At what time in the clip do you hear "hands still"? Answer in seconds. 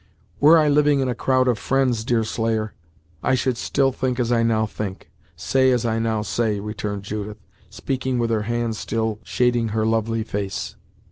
8.49-9.19